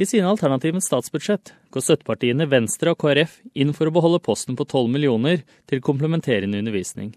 I 0.00 0.06
sine 0.08 0.24
alternative 0.24 0.80
statsbudsjett 0.80 1.50
går 1.74 1.82
støttepartiene 1.84 2.46
Venstre 2.48 2.94
og 2.94 3.02
KrF 3.02 3.34
inn 3.52 3.74
for 3.76 3.90
å 3.90 3.92
beholde 3.92 4.22
posten 4.24 4.56
på 4.56 4.64
12 4.64 4.88
millioner 4.94 5.42
til 5.68 5.82
komplementerende 5.84 6.56
undervisning. 6.62 7.10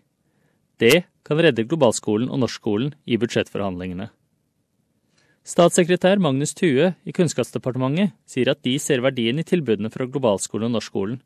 Det 0.84 1.06
kan 1.24 1.40
redde 1.40 1.64
globalskolen 1.64 2.28
og 2.28 2.42
norskskolen 2.44 2.92
i 3.08 3.16
budsjettforhandlingene. 3.22 4.10
Statssekretær 5.48 6.20
Magnus 6.24 6.52
Thue 6.60 6.92
i 7.08 7.16
Kunnskapsdepartementet 7.16 8.18
sier 8.28 8.52
at 8.52 8.60
de 8.68 8.76
ser 8.80 9.04
verdien 9.06 9.40
i 9.40 9.48
tilbudene 9.48 9.92
fra 9.94 10.04
globalskolen 10.04 10.68
og 10.68 10.76
norskskolen, 10.76 11.22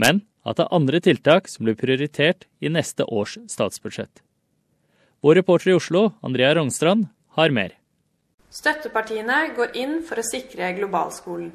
men 0.00 0.24
at 0.40 0.56
det 0.56 0.64
er 0.64 0.76
andre 0.80 1.04
tiltak 1.04 1.52
som 1.52 1.68
blir 1.68 1.76
prioritert 1.76 2.48
i 2.64 2.72
neste 2.72 3.04
års 3.04 3.36
statsbudsjett. 3.52 4.24
Vår 5.20 5.42
reporter 5.42 5.74
i 5.74 5.76
Oslo, 5.76 6.14
Andrea 6.24 6.56
Rongstrand, 6.56 7.10
har 7.36 7.52
mer. 7.52 7.76
Støttepartiene 8.54 9.38
går 9.56 9.74
inn 9.82 9.96
for 10.06 10.20
å 10.20 10.26
sikre 10.26 10.68
globalskolen. 10.76 11.50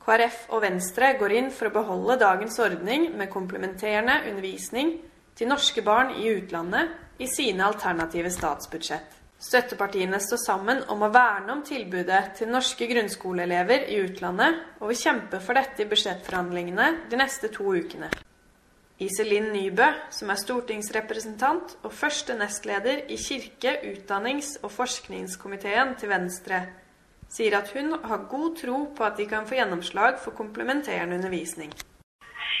KrF 0.00 0.48
og 0.56 0.64
Venstre 0.64 1.12
går 1.20 1.34
inn 1.36 1.50
for 1.54 1.68
å 1.68 1.74
beholde 1.76 2.16
dagens 2.18 2.56
ordning 2.62 3.10
med 3.14 3.30
komplementerende 3.30 4.16
undervisning 4.32 4.96
til 5.38 5.50
norske 5.50 5.84
barn 5.86 6.16
i 6.18 6.26
utlandet 6.32 7.22
i 7.22 7.28
sine 7.30 7.68
alternative 7.68 8.32
statsbudsjett. 8.34 9.20
Støttepartiene 9.40 10.18
står 10.20 10.40
sammen 10.42 10.82
om 10.92 11.04
å 11.06 11.12
verne 11.14 11.54
om 11.54 11.62
tilbudet 11.64 12.34
til 12.40 12.50
norske 12.52 12.88
grunnskoleelever 12.90 13.86
i 13.88 14.00
utlandet, 14.02 14.58
og 14.80 14.90
vil 14.90 15.00
kjempe 15.00 15.40
for 15.40 15.56
dette 15.56 15.84
i 15.84 15.88
budsjettforhandlingene 15.88 16.88
de 17.08 17.20
neste 17.20 17.48
to 17.54 17.70
ukene. 17.72 18.10
Iselin 19.00 19.46
Nybø, 19.54 19.86
som 20.12 20.28
er 20.28 20.36
stortingsrepresentant 20.36 21.70
og 21.88 21.92
første 21.96 22.34
nestleder 22.36 23.06
i 23.08 23.16
kirke-, 23.16 23.78
utdannings- 23.88 24.58
og 24.60 24.74
forskningskomiteen 24.74 25.94
til 25.96 26.10
Venstre, 26.10 26.58
sier 27.32 27.56
at 27.56 27.70
hun 27.72 27.94
har 28.04 28.26
god 28.28 28.58
tro 28.58 28.80
på 28.98 29.06
at 29.06 29.16
de 29.16 29.24
kan 29.30 29.46
få 29.48 29.56
gjennomslag 29.56 30.18
for 30.20 30.36
komplementerende 30.36 31.16
undervisning. 31.16 31.72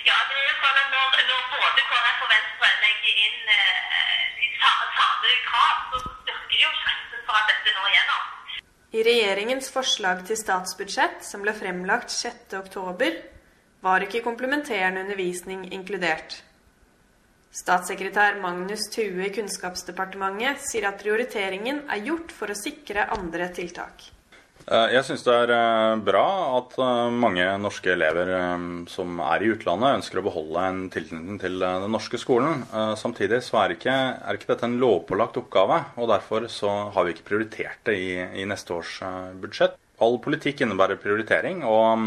Ja, 0.06 0.16
det 0.30 0.38
er 0.38 0.46
jo 0.46 0.54
sånn 0.62 0.78
at 0.80 0.94
når, 0.94 1.18
når 1.28 1.42
både 1.58 1.84
KrF 1.90 2.22
og 2.24 2.32
Venstre 2.32 2.70
legger 2.86 3.18
inn 3.26 3.52
eh, 3.56 4.22
de 4.38 4.48
samme 4.62 5.34
krav, 5.50 5.74
så 5.90 6.00
styrker 6.06 6.62
jo 6.62 6.70
sjansen 6.78 7.26
for 7.26 7.42
at 7.42 7.52
dette 7.52 7.74
når 7.74 7.90
igjennom. 7.90 8.22
I 8.96 9.04
regjeringens 9.10 9.68
forslag 9.76 10.24
til 10.30 10.40
statsbudsjett, 10.40 11.20
som 11.20 11.44
ble 11.44 11.52
fremlagt 11.60 12.16
6.10, 12.16 13.20
var 13.84 14.04
ikke 14.04 14.22
komplementerende 14.24 15.04
undervisning 15.06 15.66
inkludert. 15.72 16.42
Statssekretær 17.50 18.38
Magnus 18.38 18.86
Thue 18.94 19.26
i 19.26 19.32
Kunnskapsdepartementet 19.34 20.62
sier 20.68 20.86
at 20.90 21.00
prioriteringen 21.02 21.82
er 21.90 22.06
gjort 22.06 22.30
for 22.34 22.52
å 22.52 22.58
sikre 22.58 23.08
andre 23.16 23.50
tiltak. 23.56 24.10
Eh, 24.70 24.92
jeg 24.94 25.06
syns 25.08 25.24
det 25.26 25.34
er 25.34 25.52
eh, 25.54 26.00
bra 26.04 26.24
at 26.60 26.76
eh, 26.78 27.10
mange 27.10 27.46
norske 27.58 27.90
elever 27.94 28.30
som 28.92 29.18
er 29.24 29.42
i 29.42 29.50
utlandet, 29.54 29.96
ønsker 29.98 30.20
å 30.20 30.26
beholde 30.28 30.66
en 30.68 30.80
tilknytning 30.92 31.40
til 31.42 31.58
den 31.62 31.90
norske 31.90 32.20
skolen. 32.20 32.64
Samtidig 33.00 33.42
så 33.46 33.64
er 33.64 33.74
ikke, 33.74 33.96
er 34.20 34.38
ikke 34.38 34.52
dette 34.52 34.68
en 34.68 34.78
lovpålagt 34.82 35.40
oppgave, 35.40 35.82
og 35.98 36.10
derfor 36.12 36.46
så 36.52 36.74
har 36.94 37.06
vi 37.06 37.16
ikke 37.16 37.28
prioritert 37.32 37.82
det 37.88 37.98
i, 37.98 38.10
i 38.42 38.46
neste 38.48 38.76
års 38.76 39.00
budsjett. 39.42 39.78
All 40.00 40.16
politikk 40.24 40.62
innebærer 40.64 40.96
prioritering, 41.00 41.64
og 41.68 42.06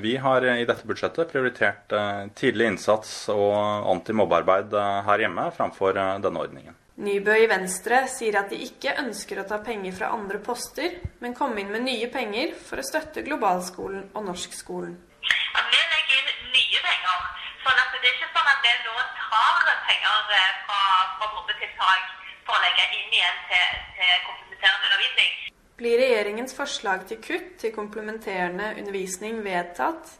vi 0.00 0.14
har 0.22 0.44
i 0.48 0.66
dette 0.68 0.86
budsjettet 0.88 1.28
prioritert 1.32 1.92
tidlig 2.38 2.70
innsats 2.70 3.10
og 3.34 3.88
antimobbearbeid 3.90 4.76
her 5.08 5.24
hjemme 5.24 5.48
framfor 5.56 5.98
denne 5.98 6.40
ordningen. 6.40 6.76
Nybø 6.98 7.34
i 7.38 7.46
Venstre 7.46 8.00
sier 8.10 8.40
at 8.40 8.48
de 8.50 8.56
ikke 8.64 8.96
ønsker 8.98 9.38
å 9.38 9.44
ta 9.46 9.60
penger 9.62 9.92
fra 9.94 10.08
andre 10.16 10.40
poster, 10.42 10.96
men 11.22 11.36
komme 11.38 11.60
inn 11.62 11.70
med 11.70 11.84
nye 11.86 12.08
penger 12.10 12.56
for 12.58 12.82
å 12.82 12.86
støtte 12.86 13.22
globalskolen 13.22 14.08
og 14.18 14.24
norskskolen. 14.26 14.96
Ja, 15.28 15.62
vi 15.70 15.78
legger 15.78 16.16
inn 16.18 16.50
nye 16.56 16.80
penger. 16.88 17.20
sånn 17.62 17.78
at 17.84 17.94
Det 17.94 18.02
er 18.02 18.16
ikke 18.16 18.32
sånn 18.34 18.50
at 18.50 18.66
vi 18.66 18.74
nå 18.88 18.96
tar 19.30 19.78
penger 19.86 20.18
fra, 20.66 20.82
fra 21.20 21.30
mobbetiltak 21.36 22.10
for 22.48 22.58
å 22.58 22.62
legge 22.66 22.90
inn 22.98 23.14
igjen 23.14 23.38
til, 23.52 23.78
til 24.00 24.12
komplementerende 24.26 24.90
undervisning. 24.90 25.57
Blir 25.78 26.00
regjeringens 26.00 26.56
forslag 26.58 27.04
til 27.06 27.20
kutt 27.22 27.52
til 27.62 27.74
komplementerende 27.74 28.72
undervisning 28.80 29.44
vedtatt, 29.44 30.16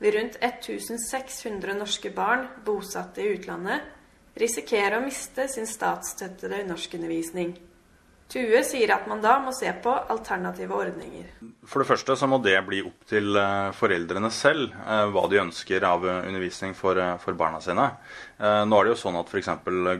vil 0.00 0.14
rundt 0.16 0.36
1600 0.40 1.74
norske 1.76 2.12
barn 2.14 2.46
bosatte 2.64 3.24
i 3.24 3.32
utlandet 3.34 3.96
risikere 4.38 4.98
å 4.98 5.04
miste 5.04 5.48
sin 5.50 5.66
statsstøttede 5.68 6.62
norskundervisning. 6.68 7.56
Tue 8.30 8.60
sier 8.62 8.92
at 8.94 9.08
man 9.10 9.18
da 9.18 9.40
må 9.42 9.50
se 9.50 9.66
på 9.82 9.90
alternative 9.90 10.76
ordninger. 10.76 11.32
For 11.66 11.82
det 11.82 11.88
første 11.88 12.14
så 12.14 12.28
må 12.30 12.38
det 12.44 12.54
bli 12.68 12.78
opp 12.86 13.08
til 13.10 13.34
foreldrene 13.74 14.30
selv 14.30 14.76
hva 15.10 15.24
de 15.32 15.40
ønsker 15.42 15.82
av 15.88 16.06
undervisning 16.06 16.76
for, 16.78 17.00
for 17.18 17.34
barna 17.34 17.58
sine. 17.64 17.88
Nå 18.38 18.78
er 18.78 18.86
det 18.86 18.94
jo 18.94 19.00
sånn 19.02 19.18
at 19.18 19.34
f.eks. 19.34 19.50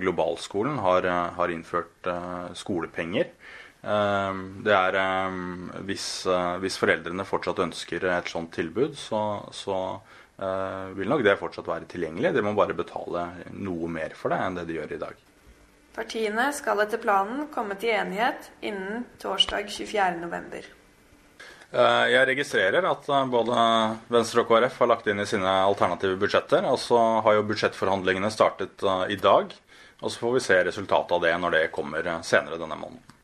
Globalskolen 0.05 0.79
har, 0.85 1.11
har 1.35 1.55
innført 1.57 2.07
skolepenger. 2.63 3.35
Det 3.81 4.75
er 4.77 4.97
hvis, 5.89 6.07
hvis, 6.61 6.77
foreldrene 6.77 7.25
fortsatt 7.25 7.63
ønsker 7.65 8.05
et 8.13 8.29
sånt 8.29 8.53
tilbud, 8.53 8.93
så, 9.01 9.23
så 9.57 9.79
vil 10.99 11.09
nok 11.09 11.25
det 11.25 11.39
fortsatt 11.41 11.69
være 11.69 11.89
tilgjengelig. 11.89 12.35
De 12.37 12.45
må 12.45 12.53
bare 12.59 12.77
betale 12.77 13.25
noe 13.57 13.89
mer 13.89 14.13
for 14.17 14.35
det 14.35 14.41
enn 14.45 14.59
det 14.61 14.67
de 14.69 14.77
gjør 14.77 14.93
i 14.97 15.01
dag. 15.01 15.23
Partiene 15.97 16.51
skal 16.55 16.85
etter 16.85 17.01
planen 17.03 17.49
komme 17.55 17.75
til 17.81 17.95
enighet 17.97 18.51
innen 18.61 19.09
torsdag 19.23 19.73
24.11. 19.73 20.69
Jeg 21.71 22.27
registrerer 22.27 22.87
at 22.89 23.07
både 23.31 23.65
Venstre 24.11 24.43
og 24.43 24.49
KrF 24.49 24.81
har 24.83 24.91
lagt 24.91 25.07
inn 25.11 25.23
i 25.23 25.27
sine 25.29 25.51
alternative 25.67 26.19
budsjetter. 26.19 26.67
Og 26.67 26.79
så 26.83 26.99
har 27.27 27.37
jo 27.37 27.47
budsjettforhandlingene 27.47 28.31
startet 28.35 28.87
i 29.11 29.19
dag. 29.21 29.55
Og 30.01 30.11
så 30.11 30.23
får 30.23 30.35
vi 30.35 30.45
se 30.47 30.61
resultatet 30.67 31.15
av 31.15 31.23
det 31.27 31.35
når 31.39 31.57
det 31.57 31.65
kommer 31.75 32.07
senere 32.27 32.59
denne 32.59 32.79
måneden. 32.79 33.20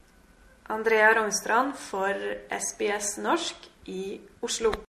Andrea 0.69 1.12
Rongstrand 1.15 1.75
for 1.77 2.15
SBS 2.50 3.16
norsk 3.16 3.56
i 3.87 4.21
Oslo. 4.43 4.72